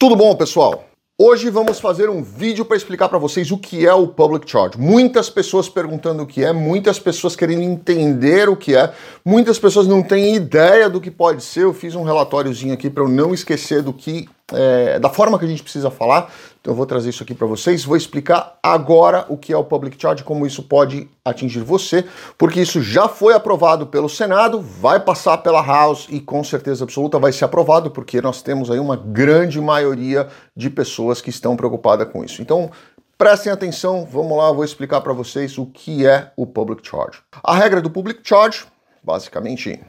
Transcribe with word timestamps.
Tudo 0.00 0.16
bom, 0.16 0.34
pessoal? 0.34 0.86
Hoje 1.18 1.50
vamos 1.50 1.78
fazer 1.78 2.08
um 2.08 2.22
vídeo 2.22 2.64
para 2.64 2.74
explicar 2.74 3.10
para 3.10 3.18
vocês 3.18 3.50
o 3.50 3.58
que 3.58 3.86
é 3.86 3.92
o 3.92 4.08
Public 4.08 4.50
Charge. 4.50 4.78
Muitas 4.78 5.28
pessoas 5.28 5.68
perguntando 5.68 6.22
o 6.22 6.26
que 6.26 6.42
é, 6.42 6.54
muitas 6.54 6.98
pessoas 6.98 7.36
querendo 7.36 7.60
entender 7.60 8.48
o 8.48 8.56
que 8.56 8.74
é, 8.74 8.94
muitas 9.22 9.58
pessoas 9.58 9.86
não 9.86 10.02
têm 10.02 10.34
ideia 10.34 10.88
do 10.88 11.02
que 11.02 11.10
pode 11.10 11.44
ser. 11.44 11.64
Eu 11.64 11.74
fiz 11.74 11.94
um 11.94 12.02
relatóriozinho 12.02 12.72
aqui 12.72 12.88
para 12.88 13.02
eu 13.02 13.10
não 13.10 13.34
esquecer 13.34 13.82
do 13.82 13.92
que, 13.92 14.26
é, 14.52 14.98
da 14.98 15.08
forma 15.08 15.38
que 15.38 15.44
a 15.44 15.48
gente 15.48 15.62
precisa 15.62 15.90
falar. 15.90 16.32
Então 16.60 16.72
eu 16.72 16.76
vou 16.76 16.84
trazer 16.84 17.08
isso 17.08 17.22
aqui 17.22 17.34
para 17.34 17.46
vocês, 17.46 17.84
vou 17.84 17.96
explicar 17.96 18.58
agora 18.62 19.24
o 19.30 19.36
que 19.36 19.52
é 19.52 19.56
o 19.56 19.64
Public 19.64 19.96
Charge, 20.00 20.22
como 20.22 20.46
isso 20.46 20.62
pode 20.62 21.08
atingir 21.24 21.60
você, 21.60 22.04
porque 22.36 22.60
isso 22.60 22.82
já 22.82 23.08
foi 23.08 23.32
aprovado 23.32 23.86
pelo 23.86 24.10
Senado, 24.10 24.60
vai 24.60 25.00
passar 25.00 25.38
pela 25.38 25.64
House 25.64 26.06
e 26.10 26.20
com 26.20 26.44
certeza 26.44 26.84
absoluta 26.84 27.18
vai 27.18 27.32
ser 27.32 27.46
aprovado, 27.46 27.90
porque 27.90 28.20
nós 28.20 28.42
temos 28.42 28.70
aí 28.70 28.78
uma 28.78 28.96
grande 28.96 29.58
maioria 29.58 30.28
de 30.54 30.68
pessoas 30.68 31.22
que 31.22 31.30
estão 31.30 31.56
preocupadas 31.56 32.08
com 32.12 32.22
isso. 32.22 32.42
Então, 32.42 32.70
prestem 33.16 33.52
atenção, 33.52 34.06
vamos 34.10 34.36
lá, 34.36 34.52
vou 34.52 34.64
explicar 34.64 35.00
para 35.00 35.14
vocês 35.14 35.56
o 35.56 35.64
que 35.64 36.06
é 36.06 36.30
o 36.36 36.46
Public 36.46 36.86
Charge. 36.86 37.20
A 37.42 37.54
regra 37.54 37.80
do 37.80 37.88
Public 37.88 38.20
Charge, 38.22 38.66
basicamente 39.02 39.80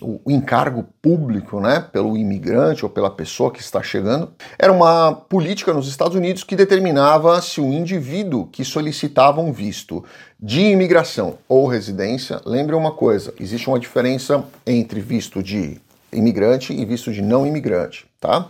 o 0.00 0.30
encargo 0.30 0.86
público, 1.02 1.60
né, 1.60 1.84
pelo 1.92 2.16
imigrante 2.16 2.84
ou 2.84 2.90
pela 2.90 3.10
pessoa 3.10 3.50
que 3.50 3.60
está 3.60 3.82
chegando, 3.82 4.32
era 4.58 4.72
uma 4.72 5.12
política 5.12 5.72
nos 5.72 5.88
Estados 5.88 6.16
Unidos 6.16 6.44
que 6.44 6.56
determinava 6.56 7.40
se 7.42 7.60
o 7.60 7.72
indivíduo 7.72 8.46
que 8.46 8.64
solicitava 8.64 9.40
um 9.40 9.52
visto 9.52 10.04
de 10.40 10.60
imigração 10.60 11.38
ou 11.48 11.66
residência, 11.66 12.40
lembre 12.44 12.74
uma 12.74 12.92
coisa, 12.92 13.32
existe 13.38 13.68
uma 13.68 13.78
diferença 13.78 14.44
entre 14.66 15.00
visto 15.00 15.42
de 15.42 15.80
imigrante 16.12 16.72
e 16.72 16.84
visto 16.84 17.12
de 17.12 17.20
não 17.20 17.46
imigrante, 17.46 18.06
tá? 18.20 18.48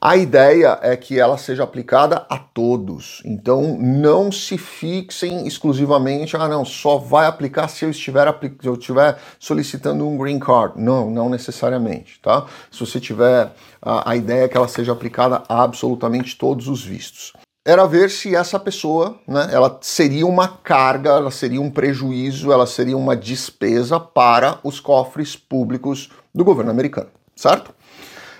A 0.00 0.16
ideia 0.16 0.78
é 0.82 0.96
que 0.96 1.18
ela 1.18 1.38
seja 1.38 1.64
aplicada 1.64 2.26
a 2.28 2.38
todos. 2.38 3.22
Então 3.24 3.78
não 3.78 4.30
se 4.30 4.58
fixem 4.58 5.46
exclusivamente, 5.46 6.36
ah 6.36 6.48
não, 6.48 6.64
só 6.64 6.98
vai 6.98 7.26
aplicar 7.26 7.68
se 7.68 7.84
eu 7.84 7.90
estiver, 7.90 8.26
se 8.60 8.68
eu 8.68 8.74
estiver 8.74 9.18
solicitando 9.38 10.06
um 10.06 10.18
green 10.18 10.38
card. 10.38 10.80
Não, 10.80 11.10
não 11.10 11.28
necessariamente, 11.28 12.20
tá? 12.20 12.46
Se 12.70 12.80
você 12.80 13.00
tiver 13.00 13.52
a, 13.80 14.10
a 14.10 14.16
ideia 14.16 14.44
é 14.44 14.48
que 14.48 14.56
ela 14.56 14.68
seja 14.68 14.92
aplicada 14.92 15.42
a 15.48 15.62
absolutamente 15.62 16.36
todos 16.36 16.68
os 16.68 16.84
vistos 16.84 17.32
era 17.66 17.84
ver 17.84 18.10
se 18.10 18.32
essa 18.32 18.60
pessoa, 18.60 19.18
né, 19.26 19.48
ela 19.50 19.76
seria 19.82 20.24
uma 20.24 20.46
carga, 20.46 21.10
ela 21.10 21.32
seria 21.32 21.60
um 21.60 21.68
prejuízo, 21.68 22.52
ela 22.52 22.64
seria 22.64 22.96
uma 22.96 23.16
despesa 23.16 23.98
para 23.98 24.60
os 24.62 24.78
cofres 24.78 25.34
públicos 25.34 26.08
do 26.32 26.44
governo 26.44 26.70
americano, 26.70 27.08
certo? 27.34 27.74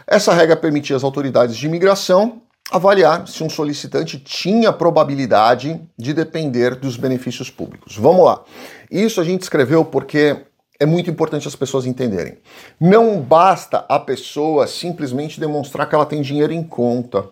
Essa 0.07 0.33
regra 0.33 0.57
permitia 0.57 0.95
às 0.95 1.03
autoridades 1.03 1.57
de 1.57 1.67
imigração 1.67 2.41
avaliar 2.71 3.27
se 3.27 3.43
um 3.43 3.51
solicitante 3.51 4.19
tinha 4.19 4.73
probabilidade 4.73 5.81
de 5.98 6.15
depender 6.15 6.77
dos 6.77 6.97
benefícios 6.97 7.51
públicos. 7.51 7.97
Vamos 7.97 8.25
lá. 8.25 8.43
Isso 8.91 9.21
a 9.21 9.25
gente 9.25 9.43
escreveu 9.43 9.85
porque 9.85 10.37
é 10.79 10.87
muito 10.87 11.11
importante 11.11 11.48
as 11.48 11.57
pessoas 11.57 11.87
entenderem. 11.87 12.39
Não 12.81 13.21
basta 13.21 13.85
a 13.89 13.98
pessoa 13.98 14.67
simplesmente 14.67 15.41
demonstrar 15.41 15.89
que 15.89 15.95
ela 15.95 16.07
tem 16.07 16.23
dinheiro 16.23 16.53
em 16.53 16.63
conta. 16.63 17.29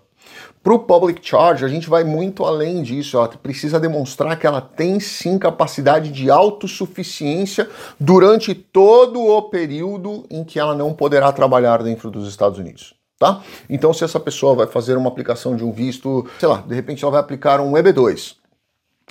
Para 0.62 0.72
o 0.72 0.78
public 0.78 1.20
charge, 1.22 1.64
a 1.64 1.68
gente 1.68 1.90
vai 1.90 2.04
muito 2.04 2.44
além 2.44 2.82
disso. 2.82 3.18
Ela 3.18 3.28
precisa 3.28 3.78
demonstrar 3.78 4.38
que 4.38 4.46
ela 4.46 4.62
tem 4.62 4.98
sim 4.98 5.38
capacidade 5.38 6.10
de 6.10 6.30
autossuficiência 6.30 7.68
durante 8.00 8.54
todo 8.54 9.20
o 9.20 9.42
período 9.42 10.24
em 10.30 10.42
que 10.42 10.58
ela 10.58 10.74
não 10.74 10.94
poderá 10.94 11.30
trabalhar 11.32 11.82
dentro 11.82 12.10
dos 12.10 12.26
Estados 12.26 12.58
Unidos. 12.58 12.94
Tá? 13.18 13.42
Então, 13.68 13.92
se 13.92 14.04
essa 14.04 14.18
pessoa 14.18 14.54
vai 14.54 14.66
fazer 14.66 14.96
uma 14.96 15.08
aplicação 15.08 15.54
de 15.54 15.64
um 15.64 15.70
visto, 15.70 16.26
sei 16.38 16.48
lá, 16.48 16.64
de 16.66 16.74
repente 16.74 17.04
ela 17.04 17.12
vai 17.12 17.20
aplicar 17.20 17.60
um 17.60 17.72
EB2 17.72 18.36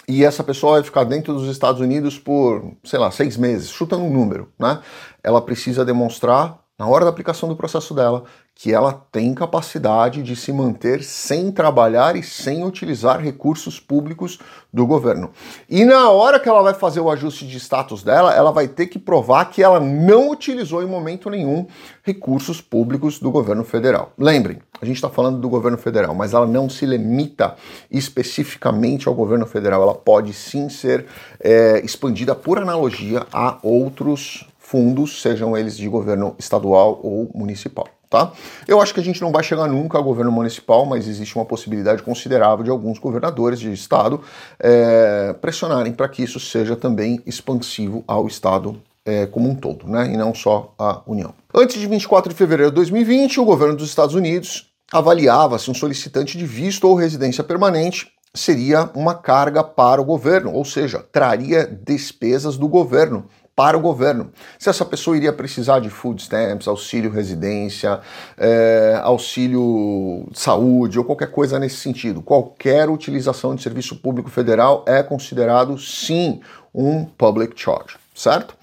e 0.07 0.25
essa 0.25 0.43
pessoa 0.43 0.73
vai 0.73 0.83
ficar 0.83 1.03
dentro 1.03 1.33
dos 1.33 1.47
Estados 1.47 1.79
Unidos 1.79 2.17
por, 2.17 2.73
sei 2.83 2.99
lá, 2.99 3.11
seis 3.11 3.37
meses, 3.37 3.69
chutando 3.69 4.03
um 4.03 4.11
número, 4.11 4.49
né? 4.59 4.79
Ela 5.23 5.41
precisa 5.41 5.85
demonstrar 5.85 6.59
na 6.77 6.87
hora 6.87 7.05
da 7.05 7.11
aplicação 7.11 7.47
do 7.47 7.55
processo 7.55 7.93
dela, 7.93 8.23
que 8.55 8.71
ela 8.71 8.93
tem 9.11 9.33
capacidade 9.33 10.21
de 10.21 10.35
se 10.35 10.53
manter 10.53 11.03
sem 11.03 11.51
trabalhar 11.51 12.15
e 12.15 12.23
sem 12.23 12.63
utilizar 12.63 13.19
recursos 13.19 13.79
públicos 13.79 14.39
do 14.71 14.85
governo. 14.85 15.31
E 15.69 15.83
na 15.83 16.09
hora 16.09 16.39
que 16.39 16.47
ela 16.47 16.61
vai 16.61 16.73
fazer 16.73 16.99
o 16.99 17.09
ajuste 17.09 17.47
de 17.47 17.59
status 17.59 18.03
dela, 18.03 18.33
ela 18.33 18.51
vai 18.51 18.67
ter 18.67 18.87
que 18.87 18.99
provar 18.99 19.45
que 19.45 19.61
ela 19.61 19.79
não 19.79 20.29
utilizou 20.29 20.83
em 20.83 20.85
momento 20.85 21.29
nenhum 21.29 21.67
recursos 22.03 22.61
públicos 22.61 23.19
do 23.19 23.31
governo 23.31 23.63
federal. 23.63 24.13
Lembrem, 24.17 24.59
a 24.81 24.85
gente 24.85 24.95
está 24.95 25.09
falando 25.09 25.39
do 25.39 25.49
governo 25.49 25.77
federal, 25.77 26.13
mas 26.13 26.33
ela 26.33 26.47
não 26.47 26.69
se 26.69 26.85
limita 26.85 27.55
especificamente 27.89 29.07
ao 29.07 29.15
governo 29.15 29.45
federal. 29.45 29.81
Ela 29.81 29.95
pode 29.95 30.31
sim 30.31 30.69
ser 30.69 31.05
é, 31.39 31.81
expandida 31.83 32.35
por 32.35 32.59
analogia 32.59 33.25
a 33.33 33.57
outros 33.63 34.47
fundos, 34.57 35.21
sejam 35.21 35.57
eles 35.57 35.75
de 35.75 35.87
governo 35.89 36.35
estadual 36.39 36.99
ou 37.03 37.29
municipal. 37.35 37.87
Tá? 38.13 38.31
Eu 38.67 38.79
acho 38.79 38.93
que 38.93 38.99
a 38.99 39.03
gente 39.03 39.19
não 39.23 39.31
vai 39.31 39.41
chegar 39.41 39.67
nunca 39.67 39.97
ao 39.97 40.03
governo 40.03 40.31
municipal, 40.31 40.85
mas 40.85 41.07
existe 41.07 41.35
uma 41.35 41.45
possibilidade 41.45 42.03
considerável 42.03 42.63
de 42.63 42.69
alguns 42.69 42.99
governadores 42.99 43.59
de 43.59 43.73
estado 43.73 44.21
é, 44.59 45.33
pressionarem 45.41 45.91
para 45.91 46.07
que 46.07 46.21
isso 46.21 46.39
seja 46.39 46.75
também 46.75 47.19
expansivo 47.25 48.03
ao 48.05 48.27
estado 48.27 48.79
é, 49.03 49.25
como 49.25 49.49
um 49.49 49.55
todo, 49.55 49.87
né? 49.87 50.13
e 50.13 50.15
não 50.15 50.31
só 50.35 50.75
a 50.77 51.01
União. 51.07 51.33
Antes 51.51 51.81
de 51.81 51.87
24 51.87 52.29
de 52.29 52.35
fevereiro 52.35 52.69
de 52.69 52.75
2020, 52.75 53.39
o 53.39 53.45
governo 53.45 53.75
dos 53.75 53.89
Estados 53.89 54.13
Unidos 54.13 54.69
avaliava 54.91 55.57
se 55.57 55.71
um 55.71 55.73
solicitante 55.73 56.37
de 56.37 56.45
visto 56.45 56.87
ou 56.87 56.93
residência 56.93 57.43
permanente 57.43 58.11
seria 58.31 58.91
uma 58.93 59.15
carga 59.15 59.63
para 59.63 59.99
o 59.99 60.05
governo, 60.05 60.53
ou 60.53 60.63
seja, 60.63 61.03
traria 61.11 61.65
despesas 61.65 62.57
do 62.57 62.67
governo 62.67 63.25
para 63.55 63.77
o 63.77 63.79
governo. 63.79 64.31
Se 64.57 64.69
essa 64.69 64.83
pessoa 64.83 65.15
iria 65.15 65.31
precisar 65.31 65.79
de 65.79 65.89
food 65.89 66.21
stamps, 66.21 66.67
auxílio 66.67 67.11
residência, 67.11 67.99
é, 68.37 68.99
auxílio 69.03 70.27
saúde 70.33 70.97
ou 70.97 71.05
qualquer 71.05 71.31
coisa 71.31 71.59
nesse 71.59 71.77
sentido. 71.77 72.21
Qualquer 72.21 72.89
utilização 72.89 73.55
de 73.55 73.61
serviço 73.61 73.95
público 73.97 74.29
federal 74.29 74.83
é 74.87 75.03
considerado 75.03 75.77
sim 75.77 76.41
um 76.73 77.05
public 77.05 77.53
charge, 77.55 77.97
certo? 78.15 78.55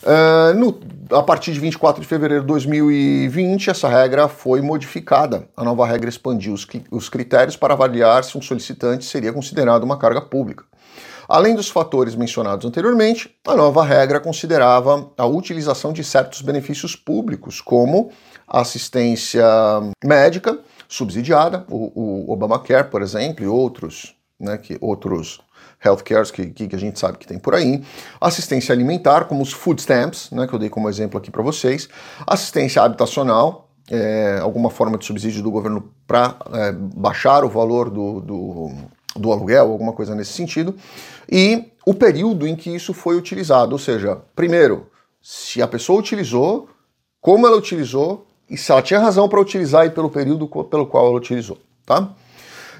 Uh, 0.00 0.54
no, 0.54 0.80
a 1.10 1.22
partir 1.22 1.52
de 1.52 1.58
24 1.58 2.00
de 2.00 2.06
fevereiro 2.06 2.42
de 2.42 2.46
2020, 2.46 3.70
essa 3.70 3.88
regra 3.88 4.28
foi 4.28 4.62
modificada. 4.62 5.48
A 5.56 5.64
nova 5.64 5.84
regra 5.86 6.08
expandiu 6.08 6.52
os, 6.52 6.66
os 6.90 7.08
critérios 7.08 7.56
para 7.56 7.74
avaliar 7.74 8.22
se 8.22 8.38
um 8.38 8.42
solicitante 8.42 9.04
seria 9.04 9.32
considerado 9.32 9.82
uma 9.82 9.98
carga 9.98 10.20
pública. 10.20 10.64
Além 11.28 11.54
dos 11.54 11.68
fatores 11.68 12.14
mencionados 12.14 12.64
anteriormente, 12.64 13.30
a 13.46 13.54
nova 13.54 13.84
regra 13.84 14.18
considerava 14.18 15.10
a 15.18 15.26
utilização 15.26 15.92
de 15.92 16.02
certos 16.02 16.40
benefícios 16.40 16.96
públicos, 16.96 17.60
como 17.60 18.10
assistência 18.46 19.44
médica 20.02 20.58
subsidiada, 20.88 21.66
o, 21.68 22.24
o 22.30 22.32
Obamacare, 22.32 22.88
por 22.88 23.02
exemplo, 23.02 23.44
e 23.44 23.46
outros, 23.46 24.16
né, 24.40 24.56
que 24.56 24.78
outros 24.80 25.38
healthcares 25.84 26.30
que, 26.30 26.46
que, 26.46 26.74
a 26.74 26.78
gente 26.78 26.98
sabe 26.98 27.18
que 27.18 27.26
tem 27.26 27.38
por 27.38 27.54
aí, 27.54 27.84
assistência 28.18 28.72
alimentar, 28.72 29.26
como 29.26 29.42
os 29.42 29.52
food 29.52 29.82
stamps, 29.82 30.30
né, 30.30 30.46
que 30.46 30.54
eu 30.54 30.58
dei 30.58 30.70
como 30.70 30.88
exemplo 30.88 31.18
aqui 31.18 31.30
para 31.30 31.42
vocês, 31.42 31.90
assistência 32.26 32.80
habitacional, 32.80 33.68
é, 33.90 34.38
alguma 34.40 34.70
forma 34.70 34.96
de 34.96 35.04
subsídio 35.04 35.42
do 35.42 35.50
governo 35.50 35.92
para 36.06 36.36
é, 36.54 36.72
baixar 36.72 37.44
o 37.44 37.50
valor 37.50 37.90
do, 37.90 38.20
do 38.20 38.70
do 39.16 39.32
aluguel, 39.32 39.70
alguma 39.70 39.92
coisa 39.92 40.14
nesse 40.14 40.32
sentido, 40.32 40.74
e 41.30 41.64
o 41.84 41.94
período 41.94 42.46
em 42.46 42.54
que 42.54 42.74
isso 42.74 42.92
foi 42.92 43.16
utilizado, 43.16 43.72
ou 43.72 43.78
seja, 43.78 44.20
primeiro, 44.36 44.86
se 45.22 45.60
a 45.62 45.68
pessoa 45.68 45.98
utilizou, 45.98 46.68
como 47.20 47.46
ela 47.46 47.56
utilizou 47.56 48.26
e 48.48 48.56
se 48.56 48.70
ela 48.70 48.82
tinha 48.82 49.00
razão 49.00 49.28
para 49.28 49.40
utilizar 49.40 49.86
e 49.86 49.90
pelo 49.90 50.10
período 50.10 50.46
pelo 50.64 50.86
qual 50.86 51.06
ela 51.06 51.16
utilizou, 51.16 51.58
tá? 51.84 52.14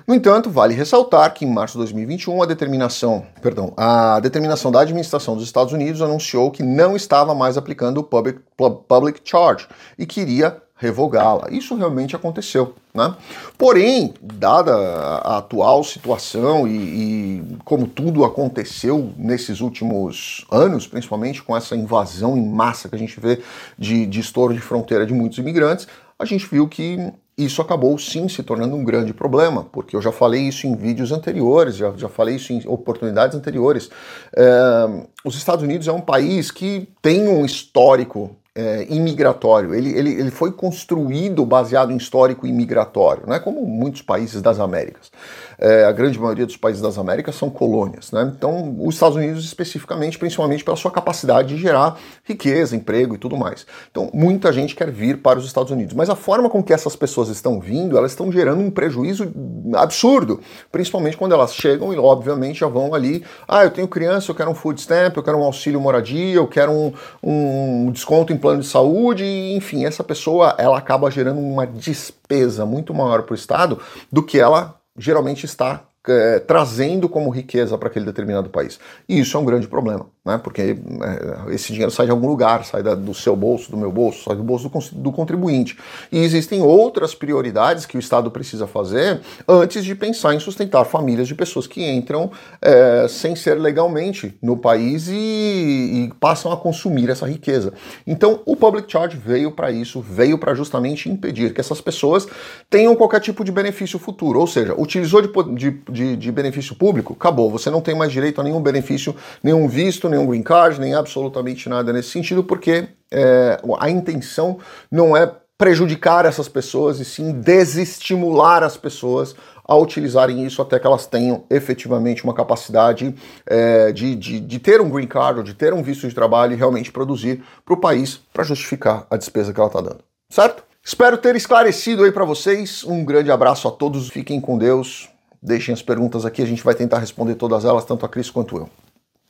No 0.06 0.14
entanto, 0.14 0.48
vale 0.48 0.72
ressaltar 0.72 1.34
que 1.34 1.44
em 1.44 1.52
março 1.52 1.74
de 1.74 1.80
2021 1.80 2.42
a 2.42 2.46
determinação, 2.46 3.26
perdão, 3.42 3.74
a 3.76 4.18
determinação 4.20 4.72
da 4.72 4.80
administração 4.80 5.34
dos 5.34 5.44
Estados 5.44 5.74
Unidos 5.74 6.00
anunciou 6.00 6.50
que 6.50 6.62
não 6.62 6.96
estava 6.96 7.34
mais 7.34 7.58
aplicando 7.58 7.98
o 7.98 8.02
public, 8.02 8.40
public 8.88 9.20
charge 9.22 9.66
e 9.98 10.06
queria 10.06 10.62
revogá-la. 10.78 11.48
Isso 11.50 11.74
realmente 11.74 12.14
aconteceu. 12.16 12.74
Né? 12.94 13.14
Porém, 13.58 14.14
dada 14.22 14.74
a 14.74 15.38
atual 15.38 15.84
situação 15.84 16.66
e, 16.66 16.76
e, 16.76 17.56
como 17.64 17.86
tudo 17.86 18.24
aconteceu 18.24 19.12
nesses 19.16 19.60
últimos 19.60 20.46
anos, 20.50 20.86
principalmente 20.86 21.42
com 21.42 21.56
essa 21.56 21.76
invasão 21.76 22.36
em 22.36 22.48
massa 22.48 22.88
que 22.88 22.94
a 22.94 22.98
gente 22.98 23.18
vê 23.20 23.40
de, 23.78 24.06
de 24.06 24.20
estouro 24.20 24.54
de 24.54 24.60
fronteira 24.60 25.04
de 25.04 25.12
muitos 25.12 25.38
imigrantes, 25.38 25.86
a 26.18 26.24
gente 26.24 26.46
viu 26.46 26.66
que 26.66 27.12
isso 27.36 27.62
acabou 27.62 27.96
sim 27.96 28.28
se 28.28 28.42
tornando 28.42 28.74
um 28.74 28.82
grande 28.82 29.14
problema, 29.14 29.64
porque 29.70 29.94
eu 29.94 30.02
já 30.02 30.10
falei 30.10 30.42
isso 30.42 30.66
em 30.66 30.74
vídeos 30.74 31.12
anteriores, 31.12 31.76
já, 31.76 31.92
já 31.96 32.08
falei 32.08 32.34
isso 32.34 32.52
em 32.52 32.60
oportunidades 32.66 33.36
anteriores. 33.36 33.88
É, 34.36 35.06
os 35.24 35.36
Estados 35.36 35.62
Unidos 35.62 35.86
é 35.86 35.92
um 35.92 36.00
país 36.00 36.50
que 36.50 36.88
tem 37.00 37.28
um 37.28 37.44
histórico 37.44 38.36
é, 38.58 38.86
imigratório. 38.90 39.72
Ele, 39.72 39.96
ele, 39.96 40.10
ele 40.14 40.30
foi 40.32 40.50
construído 40.50 41.46
baseado 41.46 41.92
em 41.92 41.96
histórico 41.96 42.44
imigratório, 42.44 43.22
né? 43.24 43.38
como 43.38 43.64
muitos 43.64 44.02
países 44.02 44.42
das 44.42 44.58
Américas. 44.58 45.12
É, 45.60 45.84
a 45.84 45.92
grande 45.92 46.18
maioria 46.18 46.44
dos 46.44 46.56
países 46.56 46.82
das 46.82 46.98
Américas 46.98 47.36
são 47.36 47.48
colônias. 47.50 48.10
Né? 48.10 48.32
Então, 48.36 48.76
os 48.80 48.96
Estados 48.96 49.16
Unidos, 49.16 49.44
especificamente, 49.44 50.18
principalmente 50.18 50.64
pela 50.64 50.76
sua 50.76 50.90
capacidade 50.90 51.54
de 51.54 51.56
gerar 51.56 51.98
riqueza, 52.24 52.74
emprego 52.74 53.14
e 53.14 53.18
tudo 53.18 53.36
mais. 53.36 53.64
Então, 53.92 54.10
muita 54.12 54.52
gente 54.52 54.74
quer 54.74 54.90
vir 54.90 55.18
para 55.18 55.38
os 55.38 55.46
Estados 55.46 55.70
Unidos. 55.70 55.94
Mas 55.94 56.10
a 56.10 56.16
forma 56.16 56.50
com 56.50 56.60
que 56.60 56.72
essas 56.72 56.96
pessoas 56.96 57.28
estão 57.28 57.60
vindo, 57.60 57.96
elas 57.96 58.10
estão 58.10 58.32
gerando 58.32 58.60
um 58.60 58.72
prejuízo 58.72 59.32
absurdo, 59.76 60.40
principalmente 60.72 61.16
quando 61.16 61.32
elas 61.32 61.54
chegam 61.54 61.92
e, 61.94 61.98
obviamente, 61.98 62.58
já 62.58 62.66
vão 62.66 62.92
ali. 62.92 63.22
Ah, 63.46 63.62
eu 63.62 63.70
tenho 63.70 63.86
criança, 63.86 64.32
eu 64.32 64.34
quero 64.34 64.50
um 64.50 64.54
food 64.54 64.80
stamp, 64.80 65.16
eu 65.16 65.22
quero 65.22 65.38
um 65.38 65.44
auxílio 65.44 65.80
moradia, 65.80 66.34
eu 66.34 66.48
quero 66.48 66.72
um, 66.72 66.92
um 67.22 67.92
desconto 67.92 68.32
em 68.32 68.36
plano 68.48 68.62
de 68.62 68.66
saúde, 68.66 69.24
enfim, 69.54 69.84
essa 69.84 70.02
pessoa 70.02 70.54
ela 70.56 70.78
acaba 70.78 71.10
gerando 71.10 71.38
uma 71.38 71.66
despesa 71.66 72.64
muito 72.64 72.94
maior 72.94 73.22
para 73.24 73.32
o 73.32 73.36
Estado 73.36 73.78
do 74.10 74.22
que 74.22 74.40
ela 74.40 74.80
geralmente 74.96 75.44
está 75.44 75.84
é, 76.06 76.38
trazendo 76.38 77.10
como 77.10 77.28
riqueza 77.28 77.76
para 77.76 77.88
aquele 77.88 78.06
determinado 78.06 78.48
país. 78.48 78.80
E 79.06 79.20
isso 79.20 79.36
é 79.36 79.40
um 79.40 79.44
grande 79.44 79.68
problema 79.68 80.06
né? 80.28 80.38
Porque 80.38 80.60
é, 80.62 81.54
esse 81.54 81.72
dinheiro 81.72 81.90
sai 81.90 82.04
de 82.04 82.12
algum 82.12 82.28
lugar, 82.28 82.64
sai 82.64 82.82
da, 82.82 82.94
do 82.94 83.14
seu 83.14 83.34
bolso, 83.34 83.70
do 83.70 83.76
meu 83.76 83.90
bolso, 83.90 84.24
sai 84.24 84.36
do 84.36 84.42
bolso 84.42 84.68
do, 84.68 85.00
do, 85.00 85.12
contribuinte. 85.12 85.76
E 86.12 86.18
existem 86.18 86.60
outras 86.60 87.14
prioridades 87.14 87.86
que 87.86 87.96
o 87.96 88.00
Estado 88.00 88.30
precisa 88.30 88.66
fazer 88.66 89.20
antes 89.48 89.84
de 89.84 89.94
pensar 89.94 90.34
em 90.34 90.38
sustentar 90.38 90.84
famílias 90.84 91.26
de 91.26 91.34
pessoas 91.34 91.66
que 91.66 91.82
entram 91.82 92.30
é, 92.60 93.06
sem 93.08 93.34
ser 93.34 93.54
legalmente 93.54 94.36
no 94.42 94.56
país 94.56 95.08
e, 95.08 95.14
e, 95.14 96.12
passam 96.20 96.52
a 96.52 96.56
consumir 96.56 97.08
essa 97.08 97.26
riqueza. 97.26 97.72
Então, 98.06 98.40
o 98.44 98.54
Public 98.54 98.90
Charge 98.90 99.16
veio 99.16 99.50
para 99.52 99.70
isso, 99.70 100.00
veio 100.00 100.36
para 100.36 100.54
justamente 100.54 101.08
impedir 101.08 101.54
que 101.54 101.60
essas 101.60 101.80
pessoas 101.80 102.26
tenham 102.68 102.94
qualquer 102.94 103.20
tipo 103.20 103.42
de 103.42 103.50
benefício 103.50 103.98
futuro. 103.98 104.38
Ou 104.40 104.46
seja, 104.46 104.74
utilizou 104.78 105.22
de, 105.22 105.70
de, 105.90 106.16
de 106.16 106.32
benefício 106.32 106.74
público, 106.74 107.14
acabou. 107.14 107.50
Você 107.50 107.70
não 107.70 107.80
tem 107.80 107.94
mais 107.94 108.12
direito 108.12 108.40
a 108.40 108.44
nenhum 108.44 108.60
benefício, 108.60 109.14
nenhum 109.42 109.66
visto, 109.66 110.08
nenhum 110.08 110.17
nenhum 110.18 110.28
green 110.28 110.42
card, 110.42 110.80
nem 110.80 110.94
absolutamente 110.94 111.68
nada 111.68 111.92
nesse 111.92 112.10
sentido, 112.10 112.42
porque 112.42 112.88
é, 113.10 113.60
a 113.78 113.88
intenção 113.88 114.58
não 114.90 115.16
é 115.16 115.30
prejudicar 115.56 116.24
essas 116.24 116.48
pessoas 116.48 117.00
e 117.00 117.04
sim 117.04 117.32
desestimular 117.32 118.62
as 118.62 118.76
pessoas 118.76 119.34
a 119.68 119.76
utilizarem 119.76 120.46
isso 120.46 120.62
até 120.62 120.78
que 120.78 120.86
elas 120.86 121.04
tenham 121.06 121.44
efetivamente 121.50 122.24
uma 122.24 122.32
capacidade 122.32 123.14
é, 123.44 123.92
de, 123.92 124.14
de, 124.14 124.40
de, 124.40 124.58
ter 124.58 124.80
um 124.80 124.88
green 124.88 125.06
card 125.06 125.40
ou 125.40 125.44
de 125.44 125.52
ter 125.52 125.74
um 125.74 125.82
visto 125.82 126.08
de 126.08 126.14
trabalho 126.14 126.54
e 126.54 126.56
realmente 126.56 126.90
produzir 126.90 127.44
para 127.66 127.74
o 127.74 127.76
país 127.76 128.20
para 128.32 128.44
justificar 128.44 129.06
a 129.10 129.16
despesa 129.16 129.52
que 129.52 129.60
ela 129.60 129.68
está 129.68 129.80
dando. 129.80 129.98
Certo? 130.30 130.62
Espero 130.82 131.18
ter 131.18 131.36
esclarecido 131.36 132.04
aí 132.04 132.12
para 132.12 132.24
vocês. 132.24 132.82
Um 132.82 133.04
grande 133.04 133.30
abraço 133.30 133.68
a 133.68 133.70
todos, 133.70 134.08
fiquem 134.08 134.40
com 134.40 134.56
Deus. 134.56 135.10
Deixem 135.42 135.74
as 135.74 135.82
perguntas 135.82 136.24
aqui, 136.24 136.40
a 136.40 136.46
gente 136.46 136.64
vai 136.64 136.74
tentar 136.74 136.98
responder 136.98 137.34
todas 137.34 137.64
elas, 137.64 137.84
tanto 137.84 138.06
a 138.06 138.08
Cris 138.08 138.30
quanto 138.30 138.56
eu. 138.56 138.70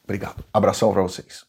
Obrigado. 0.09 0.43
Abração 0.55 0.91
para 0.91 1.03
vocês. 1.03 1.45